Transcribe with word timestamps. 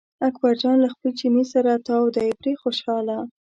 اکبر 0.27 0.53
جان 0.61 0.77
له 0.83 0.89
خپل 0.93 1.11
چیني 1.19 1.43
سره 1.53 1.71
تاو 1.87 2.05
دی 2.15 2.29
پرې 2.39 2.51
خوشاله. 2.61 3.17